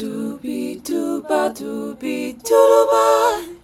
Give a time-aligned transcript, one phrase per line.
[0.00, 3.54] 嘟比嘟吧嘟比嘟噜吧。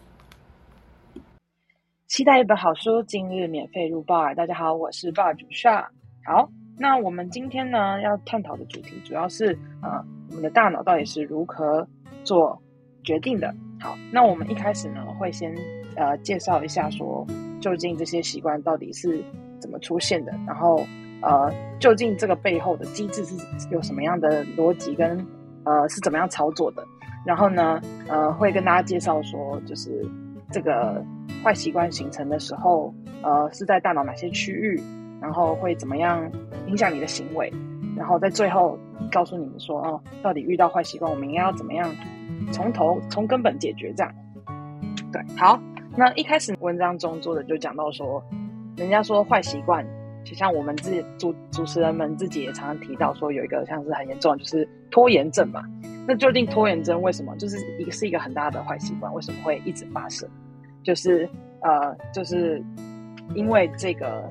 [2.09, 4.35] 期待一本好书，今日免费入报。
[4.35, 5.91] 大家好，我是报主夏。
[6.27, 11.89] 好，那我们今天呢要探讨的主题主要是呃，我们的大脑到底是如何
[12.23, 12.61] 做
[13.03, 13.55] 决定的。
[13.81, 15.57] 好，那我们一开始呢会先
[15.95, 17.27] 呃介绍一下，说
[17.63, 19.25] 究竟这些习惯到底是
[19.59, 20.87] 怎么出现的，然后
[21.23, 21.51] 呃
[21.81, 23.35] 究竟这个背后的机制是
[23.71, 25.27] 有什么样的逻辑跟
[25.67, 26.83] 呃是怎么样操作的。
[27.27, 27.79] 然后呢
[28.09, 30.03] 呃会跟大家介绍说，就是
[30.51, 31.05] 这个
[31.45, 34.81] 坏习惯形成的时候，呃是在大脑哪些区域，
[35.21, 36.31] 然后会怎么样
[36.69, 37.53] 影响你的行为，
[37.97, 38.79] 然后在最后
[39.13, 41.91] 告诉你们说，哦，到底遇到坏习惯，我们应该要怎么样？
[42.53, 44.15] 从头从根本解决这样，
[45.13, 45.59] 对，好，
[45.97, 48.23] 那一开始文章中做的就讲到说，
[48.77, 49.85] 人家说坏习惯，
[50.27, 55.63] 就像我们自己主主持人们自己也常常提到说，有一个像是很严重就是拖延症嘛。
[56.07, 59.13] 那究竟拖延症为什么就是一个是一个很大的坏习惯？
[59.15, 60.29] 为什么会一直发生？
[60.83, 61.29] 就是
[61.63, 62.63] 呃，就是
[63.35, 64.29] 因为这个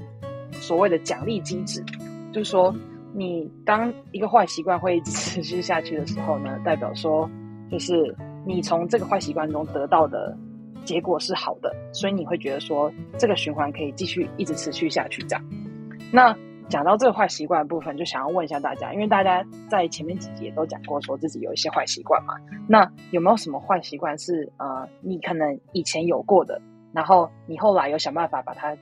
[0.51, 1.83] 所谓的奖励机制，
[2.31, 2.75] 就是说
[3.13, 7.27] 你当一个坏习惯会一直持续下去的时候呢，代表说。
[7.71, 10.37] 就是你从这个坏习惯中得到的
[10.85, 15.43] 结果是好的，所以你会觉得说这个循环可以继续一直持续下去这样。
[16.11, 16.35] 那
[16.69, 22.33] 讲到这个坏习惯的部分，就想要问一下大家，因为大家在前面几集也都讲过，说自己有一些坏习惯嘛。
[22.67, 26.59] 那有没有什么坏习惯是呃你可能以前有过的，
[26.93, 28.75] 然后你后来有想办法把它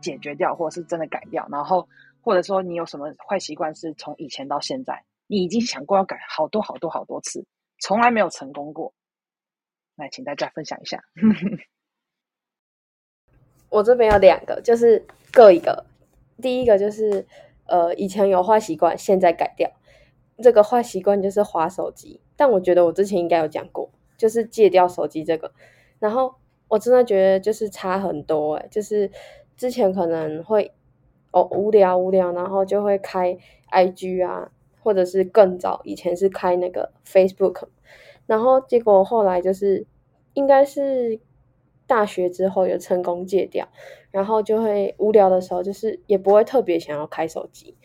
[0.00, 1.46] 解决掉，或者是真的改掉？
[1.50, 1.86] 然后
[2.22, 7.44] 或者说你有什么坏习惯是从以前到现在你已经想过要改好多好多好多次？
[7.80, 8.94] 从来没有成功过，
[9.96, 11.02] 来，请大家分享一下。
[13.68, 15.84] 我这边有两个，就是各一个。
[16.40, 17.26] 第一个就是，
[17.66, 19.70] 呃，以前有坏习惯，现在改掉。
[20.42, 25.52] 这个坏习惯就是划手机，但我觉得我之前应该有讲过，就是戒掉手机这个。
[25.98, 26.34] 然后
[26.68, 29.10] 我真的觉得就是差很多，哎，就是
[29.56, 30.72] 之前可能会
[31.30, 33.36] 哦无聊无聊，然后就会开
[33.70, 34.50] IG 啊。
[34.82, 37.64] 或者是更早以前是开那个 Facebook，
[38.24, 39.86] 然后结果后来就是
[40.32, 41.20] 应该是
[41.86, 43.68] 大学之后有成功戒掉，
[44.10, 47.76] 然后就会无聊的时候就是也不会特别想要开手机，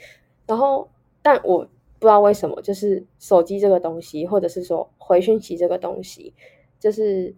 [0.46, 0.90] 然后
[1.22, 1.60] 但我
[2.00, 6.34] 不知道为什么就是手机这个东西，或者是说回讯息这个东西，
[6.80, 7.36] 就是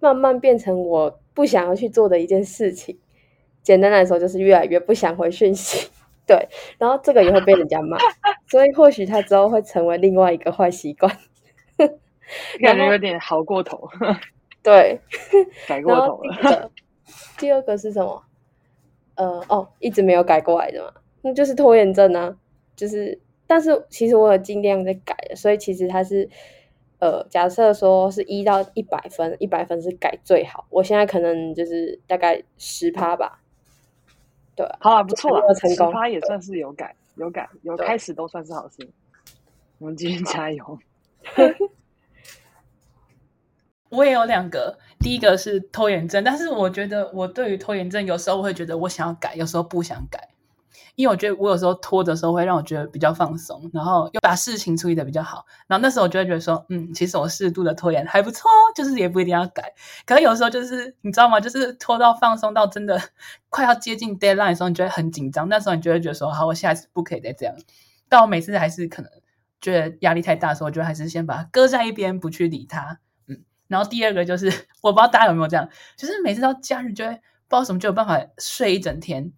[0.00, 2.98] 慢慢变成我不想要去做的一件事情。
[3.62, 5.88] 简单来说就是越来越不想回讯息。
[6.24, 6.48] 对，
[6.78, 7.98] 然后这个也会被人家骂，
[8.46, 11.14] 所以或许他之后会成为另外一个坏习惯，
[12.62, 13.88] 感觉有点好过头。
[14.62, 15.00] 对，
[15.66, 16.70] 改过头了。
[17.38, 18.22] 第二个是什么？
[19.14, 22.34] 呃，哦，一直没有改过来的嘛，那就是拖延症啊。
[22.74, 26.28] 就是，但是其实我有尽量在改的，所以其实它是，
[26.98, 33.40] 呃，假设说是一到一百分，一百分是改最好，我现在可能就是大概十趴吧。
[34.56, 38.88] 对，好啊，不错啊，十趴也算是有改，有改，有开始都算是好事。
[39.78, 40.78] 我们继续加油。
[43.92, 50.30] 我也有两个，第一个是拖延症，但是我觉得我对于拖延症有时候会觉得我想要改，有时候不想改。
[50.94, 59.72] 因为我觉得我有时候拖的时候会让我觉得比较放松，然后又把事情处理的比较好，然后那时候我就会觉得说，嗯，其实我适度的拖延还不错，就是也不一定要改。
[60.04, 61.40] 可是有时候就是你知道吗？
[61.40, 63.00] 就是拖到放松到真的
[63.48, 65.48] 快要接近 deadline 的时候，你就会很紧张。
[65.48, 67.54] 那时候你就会觉得说，好，我下次不可以再这样。
[68.10, 69.10] 但我每次还是可能
[69.62, 72.98] 觉得压力太大的时候，我就还是先把它搁在一边，不去理它。
[73.72, 74.46] 然后第二个就是
[74.82, 79.32] 我不知道大家有没有这样，就是每次到假日就会不知道什么就有办法睡一整天。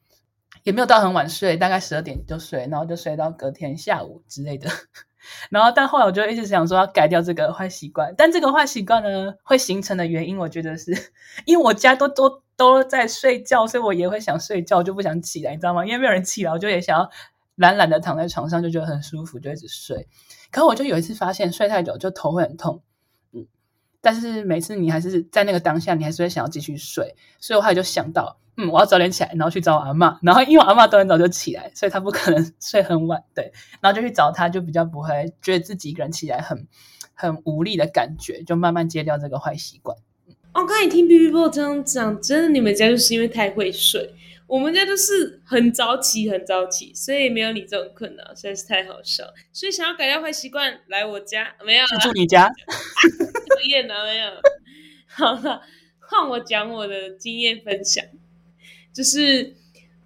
[0.62, 4.70] 也没有到很晚睡，大概十二点就睡，然后就睡到隔天下午之类的。
[5.50, 8.14] 然后，但后来我就一直想说要改掉这个坏习惯。
[8.16, 11.12] 但这个坏习惯呢，会形成的原因，我觉得是
[11.44, 15.84] 因为我家都都都在睡觉，所以我也会想睡觉，就不想起来，你知道吗？
[15.84, 17.10] 因为没有人起来，我就也想要
[17.56, 20.08] 懒懒的躺在床上，就觉得很舒服，就一直睡。
[20.50, 22.82] 可我就有一次发现，睡太久就头会很痛。
[24.04, 28.38] 嗯，但是每次你还是在那个当下，你还是会想要继续睡，所以我后来就想到。
[28.56, 30.16] 嗯，我要早点起来，然后去找我阿妈。
[30.22, 33.20] 然后因为我阿妈都很早就起来，所以她不可能睡很晚。
[33.34, 36.68] 对，然后就去找她，就比较不会觉得自己一个人起来很
[37.14, 39.96] 很无力的感觉，就慢慢戒掉这个坏习惯。
[40.52, 44.14] 哦，刚才听 B B 波这样讲，真的你们家就是因为太会睡，
[44.46, 49.24] 我们家就是很早起很早起，所以没有你这种困扰，实在是太好笑。
[49.52, 51.84] 所以想要改掉坏习惯，来我家没有？
[52.00, 52.48] 住你家？
[53.64, 54.30] 讨厌啊，没有。
[55.08, 55.62] 好了，
[56.00, 58.04] 换我讲我的经验分享。
[58.92, 59.54] 就是，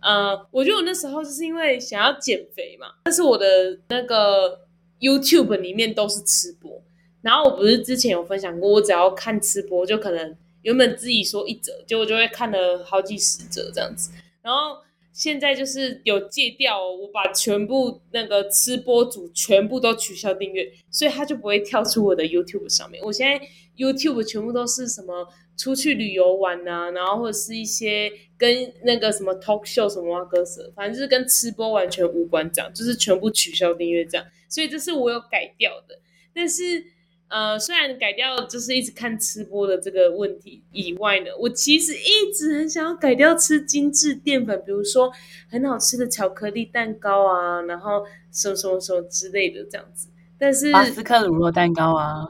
[0.00, 4.66] 呃，我觉得我那时候就是因为想要减肥嘛，但是我的那个
[5.00, 6.82] YouTube 里面都是吃播，
[7.22, 14.10] 然后我不是之前有分享过，我只要看吃播，就可能原本自己说一折，结果就会看了好几十折这样子。
[14.40, 14.78] 然后
[15.12, 23.02] 现在就是有戒掉，我把全部那个吃播主全部都取消订阅，所以它就不会跳出我的 YouTube 上面。
[23.05, 23.44] 我现在
[23.76, 25.26] YouTube 全部都是什么
[25.56, 34.26] 出去旅游玩啊，然后或者是一些跟那个什么 talk show 什么歌手，反正就是跟吃播完全无关，这样就是全部取消订阅这样。
[34.49, 36.00] 所以这是我有改掉的，
[36.34, 36.98] 但是。
[37.29, 45.13] 呃，虽然改掉就是一直看吃播的这个问题以外呢，我其实一直很想要改掉吃精致淀粉，比如说
[45.51, 48.03] 很好吃的巧克力蛋糕啊，然后
[48.33, 50.09] 什么什么什么之类的这样子。
[50.39, 52.27] 但是巴斯克乳酪蛋糕啊，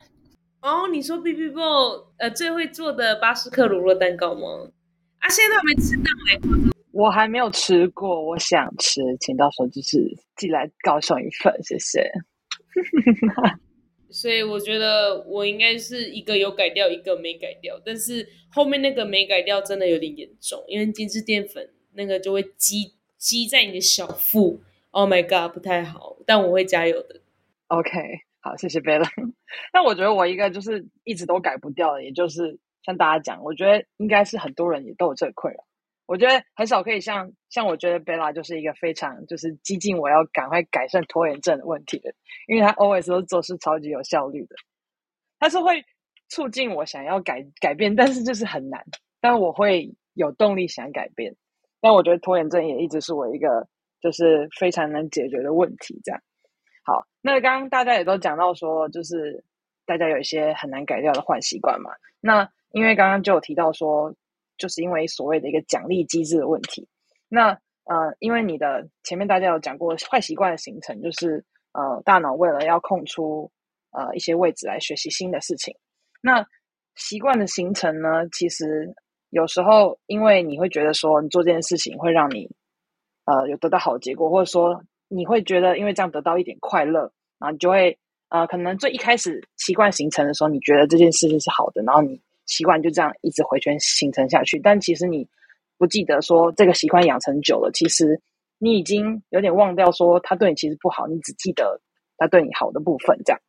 [0.60, 4.68] 哦，你说 B B b o 呃最会做的巴斯克乳酪蛋糕吗？
[5.20, 9.98] 啊，现在都还没吃到哎， 我还没有吃过，我想吃，请到时候就是
[10.36, 12.12] 寄来告上一份，谢谢。
[14.14, 17.80] 所以我觉得我应该是一个有改掉，一个没改掉。
[17.84, 24.62] 但是后面那个没改掉真的有点严重，因为精致淀粉那个就会积积在你的小腹。
[24.92, 26.16] Oh my god，不太好。
[26.24, 27.20] 但我会加油的。
[27.66, 27.90] OK，
[28.38, 29.10] 好，谢谢贝拉。
[29.72, 35.64] 那我觉得我一个就是一直都改不掉的，也就是像大家讲，我觉得应该是很多人也都有这个困扰。
[36.06, 42.12] 我觉得很少可以像像我觉得贝拉就是一个非常就是激进，我要赶快改善拖延症的问题的，
[42.46, 44.54] 因为他 always 都做事超级有效率的，
[45.38, 45.82] 他是会
[46.28, 48.84] 促进我想要改改变，但是就是很难，
[49.20, 51.34] 但我会有动力想改变，
[51.80, 53.66] 但我觉得拖延症也一直是我一个
[54.02, 55.98] 就是非常难解决的问题。
[56.04, 56.20] 这样
[56.84, 59.42] 好，那刚刚大家也都讲到说，就是
[59.86, 61.90] 大家有一些很难改掉的坏习惯嘛，
[62.20, 64.14] 那因为刚刚就有提到说。
[64.56, 66.86] 就是因为所谓的一个奖励机制的问题，
[67.28, 67.50] 那
[67.84, 73.50] 呃，因为你的前面大家有讲过坏习惯的形成，就是呃，大脑为了要空出
[73.90, 75.74] 呃一些位置来学习新的事情，
[76.22, 76.46] 那
[76.94, 78.94] 习惯的形成呢，其实
[79.30, 82.48] 有时候因为你会觉得说你做这件事情会让你
[83.26, 87.00] 呃有得到好结果，或者说你会觉得因为这样得到一点快乐，
[87.38, 87.98] 然后你就会
[88.28, 92.20] 呃可能最一开始习惯形成的时候，你觉得这件事情是好的，然后你。
[92.46, 95.28] 习惯就这样一直回圈形成下去，但其实你
[95.78, 98.20] 不记得说这个习惯养成久了，其实
[98.58, 101.80] 你已经有点忘掉说他对你其实不好，你只记得
[102.16, 103.40] 他对你好的部分这样。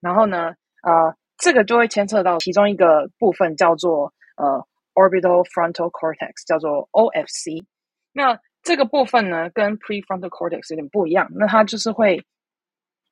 [0.00, 4.64] 然后呢，呃，这个就会牵扯到其中一个部分叫做呃
[4.94, 7.64] orbital frontal cortex，叫做 OFC。
[8.12, 12.24] 那这个部分呢，跟 prefrontal cortex 有点不一样，那它就是会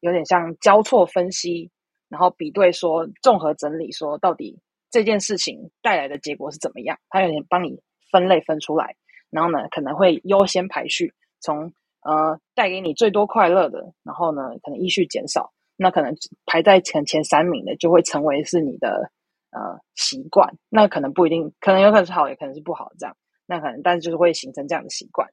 [0.01, 1.71] 有点像交错分析，
[2.09, 4.59] 然后比对说综合整理说到底。
[4.91, 6.99] 这件事情带来的结果是怎么样？
[7.09, 7.81] 它有点帮你
[8.11, 8.97] 分类分出来，
[9.31, 11.73] 然后呢，可能会优先排序，从
[12.03, 15.53] 呃带给你最多快乐的，然后呢，可能依序减少。
[15.79, 16.15] 那可能
[16.47, 19.11] 排在前前三名的，就会成为是你的
[19.51, 20.57] 呃习惯。
[20.71, 22.91] 那可能不一定，可能有可能是好，也可能是不好。
[22.99, 25.29] 这样，那可能但是就是会形成这样的习惯。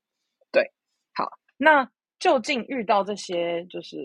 [0.52, 0.74] 对，
[1.14, 1.90] 好，那
[2.20, 3.98] 究竟遇到这些就是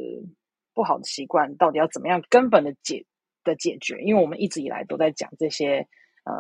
[0.75, 3.05] 不好的习惯，到底要怎么样根本的解？
[3.49, 5.89] 的解决，因为我们一直以来都在讲这些，
[6.25, 6.35] 呃，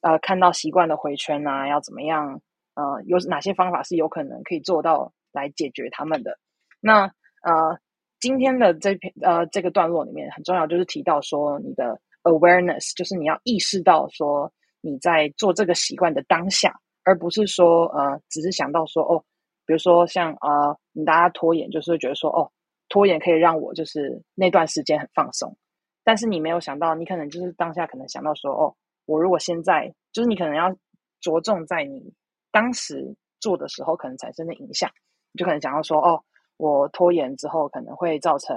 [0.00, 2.40] 呃，看到习惯的回圈啊，要怎么样？
[2.74, 6.38] 呃，有哪些方法是有可能可以做到来解决他们的？
[6.80, 7.02] 那
[7.42, 7.78] 呃，
[8.18, 14.50] 今天的这篇呃这个段落里面很重要，就是提到说你的 awareness，就是你要意识到说
[14.80, 16.74] 你在做这个习惯的当下，
[17.04, 19.22] 而不是说呃只是想到说哦，
[19.66, 22.50] 比如说像呃你大家拖延，就是觉得说哦
[22.88, 25.54] 拖延可以让我就是那段时间很放松。
[26.04, 28.74] 但是你没有想到，你可能就是当下可能想到说，哦，
[29.06, 30.74] 我如果现在就是你可能要
[31.20, 32.12] 着重在你
[32.50, 34.90] 当时做的时候可能产生的影响，
[35.38, 36.22] 就可能想到说，哦，
[36.56, 38.56] 我拖延之后可能会造成，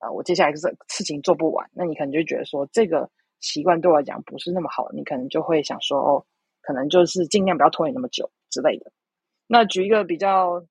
[0.00, 3.08] 呃，我接下来就是事情做不完，那你可能就觉得说这个
[3.38, 6.24] 习惯对我来讲不是那么好，你可能就会想说，哦，
[6.62, 8.90] 可能就是尽量不要拖延那么久之类的。
[9.46, 10.64] 那举一个比较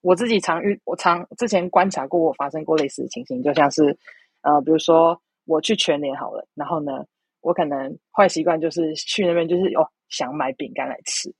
[0.00, 3.98] 我自己常遇，我常之前观察过我发生过类似的情形，就像是。
[4.42, 7.04] 呃，比如说我去全年好了，然后呢，
[7.40, 11.32] 我可能坏习惯就是去那边就是哦想买饼干来吃，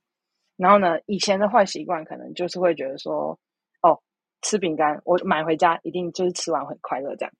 [0.56, 3.38] 然后呢，以前的坏习惯可能就是会觉得说
[3.82, 3.98] 哦
[4.42, 7.32] 吃饼干我买回家一定就是吃完很快乐这样，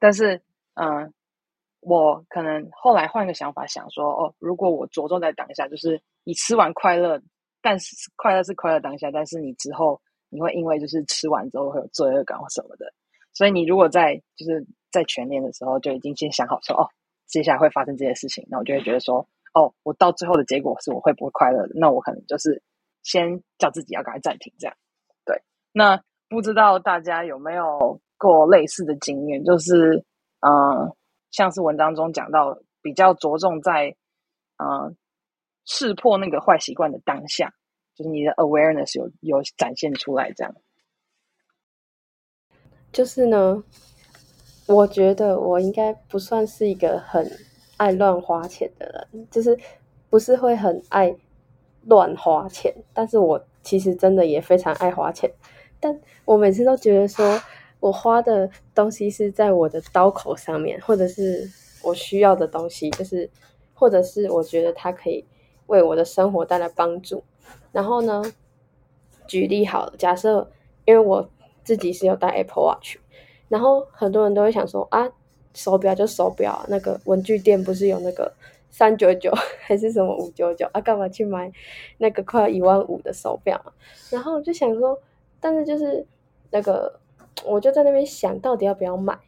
[0.00, 0.40] 但是
[0.74, 1.12] 嗯，
[1.80, 7.20] 我可能后来换个想法想说哦，如果我着重在当下，就是你吃完快乐，
[7.60, 12.86] 但是快乐是快乐当下，但是你之后你会因为就是吃完之后会有罪恶感或什么的。
[13.32, 16.88] 所以你如果在就是在全年的时候就已经先想好说哦，
[17.26, 21.70] 接下来会发生这些事情，那我就会觉得说哦，我到最后的结果是我会不会快乐的？
[21.74, 22.62] 那我可能就是
[23.02, 24.76] 先叫自己要赶快暂停这样。
[25.24, 30.04] 对，那不知道大家有没有过类似的经验，就是
[30.40, 30.94] 嗯，
[31.30, 33.96] 像是文章中讲到，比较着重在
[34.56, 34.96] 嗯
[35.66, 37.52] 识破那个坏习惯的当下，
[37.94, 40.54] 就是你的 awareness 有有展现出来这样。
[42.92, 43.62] 就是呢，
[44.66, 47.30] 我觉得我应该不算是一个很
[47.76, 49.56] 爱乱花钱的人，就是
[50.08, 51.14] 不是会很爱
[51.84, 55.30] 乱花钱，但是我其实真的也非常爱花钱，
[55.78, 57.40] 但我每次都觉得说
[57.78, 61.48] 我花的东西是在我的刀口上面，或者是
[61.84, 63.30] 我需要的东西，就是
[63.72, 65.24] 或者是我觉得它可以
[65.68, 67.22] 为我的生活带来帮助。
[67.70, 68.20] 然后呢，
[69.28, 70.50] 举例好了，假设
[70.84, 71.30] 因为我。
[71.62, 72.96] 自己是有戴 Apple Watch，
[73.48, 75.08] 然后很多人都会想说啊，
[75.54, 78.32] 手表就手表，那个文具店不是有那个
[78.70, 80.80] 三九九 还是什么五九九啊？
[80.80, 81.50] 干嘛去买
[81.98, 83.60] 那个快一万五的手表？
[84.10, 84.98] 然后就想说，
[85.38, 86.06] 但是就是
[86.50, 86.98] 那个，
[87.44, 89.18] 我就在那边想到底要不要买。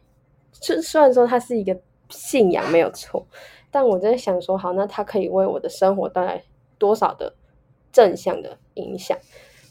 [0.53, 1.77] 就虽然说它是一个
[2.09, 3.25] 信仰没有错，
[3.69, 6.43] 但我在想说，好，那它可以为我的生活带来
[6.77, 7.33] 多少的
[7.91, 9.17] 正向的影响？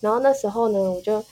[0.00, 1.24] 然后那时候呢，我就。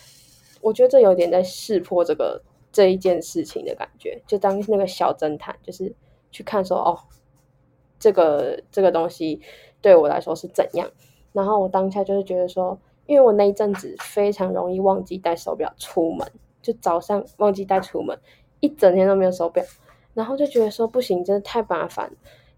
[0.61, 5.93] 我觉得这有点在识破这个这一件事情的感觉，就当那个小侦探，就是
[6.31, 6.99] 去看说哦，
[7.99, 9.41] 这个这个东西
[9.81, 10.91] 对我来说是怎样。
[11.33, 16.27] 然后我当下就是觉得说，因为我那一阵子非常容易忘记带手表出门，
[16.61, 18.19] 就早上忘记带出门，
[18.61, 19.65] 一整天都没有手表，
[20.15, 22.13] 然后就觉得说不行，真的太麻烦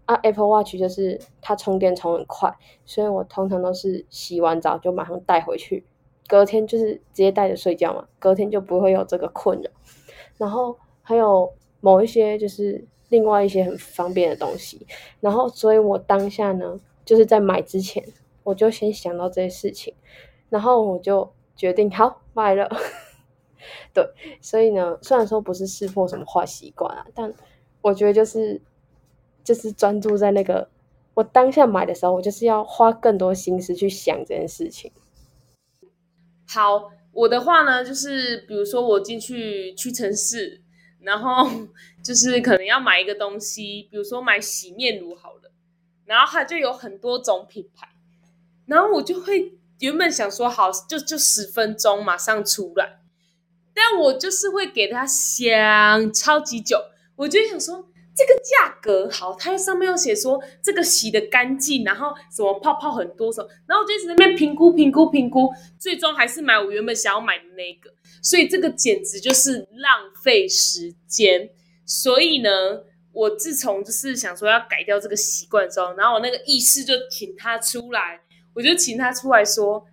[0.05, 0.15] 啊。
[0.23, 5.85] Apple Watch 就是它充电充很快，所以我通常都是洗完澡就马上带回去。
[6.33, 9.69] 隔天就是直接带着睡觉嘛，隔天就不会有这个困扰。
[10.35, 14.87] 然后还有某一些就是另外一些很方便的东西。
[15.19, 18.03] 然后，所以我当下呢，就是在买之前，
[18.41, 19.93] 我就先想到这些事情，
[20.49, 22.67] 然后我就决定好买了。
[23.93, 24.03] 对，
[24.41, 27.31] 所以呢，虽然说不是识破什么坏习惯啊，但
[27.83, 28.59] 我觉得就是
[29.43, 30.67] 就是专注在那个
[31.13, 34.91] 我当下买的时候，我就是要花更多心思去想这件事情。
[36.53, 40.61] 好，我的话呢，就是比如说我进去屈臣氏，
[40.99, 41.49] 然后
[42.03, 45.51] 就是可能要买一个东西，比如说买洗面乳好了，
[46.05, 47.89] 然后它就有很多种品牌，
[48.67, 52.99] 然后我就会原本想说好，就就十分钟马上出来，
[53.73, 56.77] 但我就是会给他想超级久，
[57.15, 57.89] 我就想说。
[58.15, 67.91] 这个价格好，它上面又写说这个洗的干净，然后什么泡泡很多什么，然后我就一直在那边评估评估评估，最终还是买我原本想要买的那个，
[68.21, 71.49] 所以这个简直就是浪费时间。
[71.85, 72.49] 所以呢，
[73.11, 78.21] 我自从就是想说要改掉这个习惯之后，然后我那个意识就请他出来，
[78.53, 79.87] 我就请他出来说，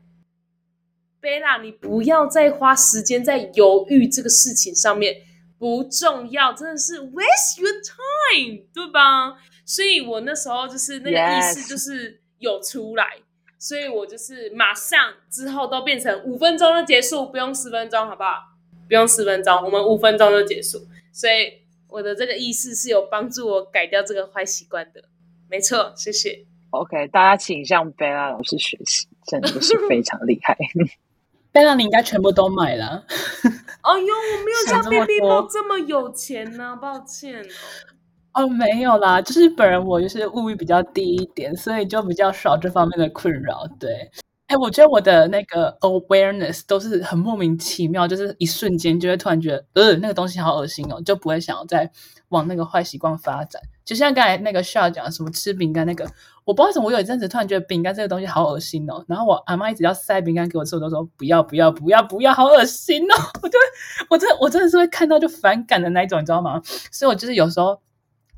[1.21, 5.23] 贝拉，你不要再花时间在犹豫这个事情上面。
[5.61, 9.37] 不重要，真的是 waste your time，对吧？
[9.67, 13.05] 所以我那时候就是那个意思，就是有出来，
[13.59, 18.57] 所以我就是马上之后都变成五分钟就结束，不用十分钟，好不好？
[18.89, 20.79] 不用十分钟，我们五分钟就结束。
[21.13, 21.53] 所以
[21.89, 25.05] 我的这个意思是有帮助我改掉这个坏习惯的，
[25.51, 26.47] 没错，谢谢。
[26.71, 30.57] OK，大家请向贝拉老师学习，真的是非常厉害。
[31.53, 33.05] 贝拉，你应该全部都买了。
[33.83, 38.45] 哦呦，我没有像 B B 包这么有钱呢，抱歉哦。
[38.45, 43.67] 哦，没有啦，就是本人我就是物欲比较低一点，所以就比较少这方面的困扰。
[43.79, 44.11] 对，
[44.51, 51.89] 哎，我觉得我的那个 awareness 都是很莫名其妙，就是一瞬间就会突然觉得，呃，那个东西好恶心哦，就不会想要再
[52.31, 53.63] 往那个坏习惯发展。
[53.85, 56.05] 就像刚才那个需要讲什么吃饼干那个。
[56.45, 59.05] 我不知道为什么，我有一阵子突然觉得饼干这个东西好恶心哦。
[59.07, 63.15] 然后我阿妈一直要塞饼干给我吃，我都说不要不要不要不要，好恶心哦！
[63.41, 63.57] 我就
[64.09, 66.61] 我真我真的是会看到就反感的那一种，你知道吗？
[66.91, 67.81] 所以我就是有时候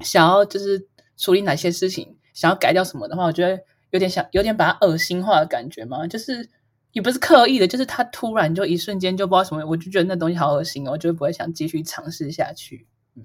[0.01, 3.59] 想要就是处理哪些事情，想要改掉什么的话，我觉得
[3.93, 6.07] 有点想有点把它恶心化的感觉吗。
[6.07, 6.47] 就是
[6.91, 12.87] 也不是刻意的，就是他突然就一瞬间就不知道什么，我就觉得那东西好恶心哦，我就不会想继续尝试下去。
[13.17, 13.25] 嗯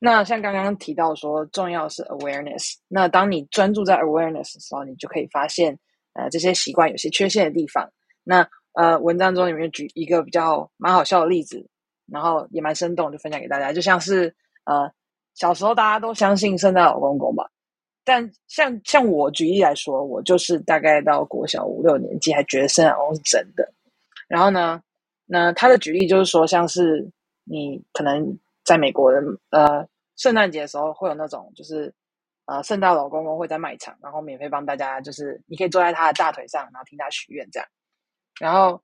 [0.00, 2.74] 那像刚刚提到说，重要是 awareness。
[2.88, 5.78] 那当你专注在 awareness 的时候，你就可以发现，
[6.12, 7.90] 呃，这些习惯有些缺陷的地方。
[8.22, 11.66] 那呃，文章中里面举一个比较蛮好笑的例子，
[12.06, 13.72] 然后也蛮生动，就分享给大家。
[13.72, 14.34] 就像是
[14.64, 14.92] 呃，
[15.32, 17.48] 小时候大家都相信圣诞老公公吧，
[18.04, 23.72] 但像像我举例来说，我就是大概到国小五六年级还觉得圣诞老公是真的。
[24.28, 24.82] 然后呢，
[25.26, 27.10] 那他的举例就是说，像是
[27.44, 29.20] 你可能在美国的
[29.50, 29.88] 呃。
[30.16, 31.92] 圣诞节的时候会有那种，就是
[32.44, 37.68] 呃，圣诞老公公会在卖场，然后免费帮大家，就是你可以坐在他的大腿上，然后听他许愿这样。
[38.38, 38.80] 然后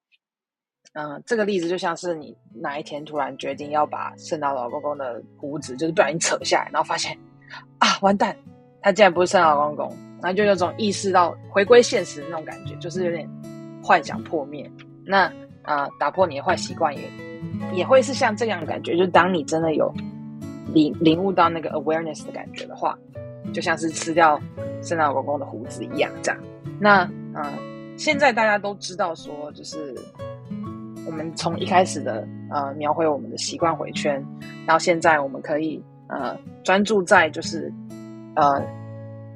[0.94, 7.16] 嗯、这个例子就像是你哪一天突然决定要把圣诞老公公的胡子就是不小心扯下来，然后发现
[7.78, 8.36] 啊完蛋，
[8.82, 13.28] 他竟然不是圣诞老公公，然后就有种意识到回归现实的那种感觉，就是有点
[13.82, 14.70] 幻想破灭。
[15.04, 15.30] 那
[15.62, 17.02] 啊、打破你的坏习惯也
[17.72, 19.92] 也会是像这样的感觉，就是当你真的有
[20.72, 22.98] 领领悟到那个 awareness 的感觉的话，
[23.52, 24.40] 就像是吃掉
[24.82, 26.40] 圣诞老公公的胡子一样，这样。
[26.80, 27.02] 那
[27.34, 27.52] 呃，
[27.96, 29.94] 现在大家都知道说，就是
[31.06, 34.24] 我们从一开始的呃描绘我们的习惯回圈，
[34.66, 37.72] 到现在我们可以呃专注在就是
[38.36, 38.62] 呃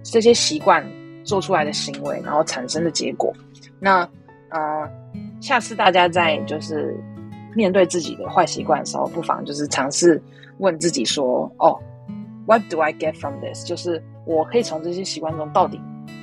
[0.03, 0.85] 这些习惯
[1.25, 3.33] 做出来的行为，然后产生的结果。
[3.81, 4.09] 那
[4.51, 4.89] 呃，
[5.41, 6.95] 下次大家在就是
[7.55, 10.23] 面对自己的坏习惯的时候，不妨就是尝试
[10.59, 11.79] 问自己说：“哦
[12.47, 15.81] ，What do I get from this？” 就是我可以从这些习惯中到底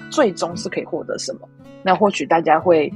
[0.10, 1.50] 最终是可以获得什么？
[1.84, 2.92] 那或许大家会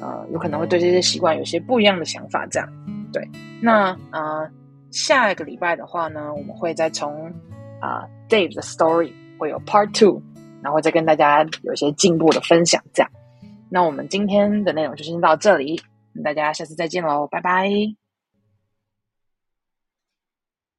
[0.00, 2.46] 呃有可能会对这些习惯有些不一样的想法。
[2.50, 2.68] 这样
[3.12, 3.28] 对，
[3.60, 4.48] 那呃
[4.90, 7.32] 下一个礼拜的话呢，我们会再从
[7.82, 10.22] 啊、Dave 的 story 会有 Part Two，
[10.62, 12.80] 然后再跟大家有一些进步的分享。
[12.94, 13.10] 这样，
[13.68, 15.82] 那我们今天的内容就先到这里，
[16.22, 17.68] 大家下次再见喽，拜拜。